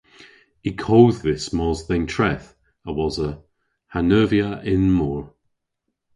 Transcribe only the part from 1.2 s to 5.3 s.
dhis mos dhe'n treth a-wosa ha neuvya y'n mor.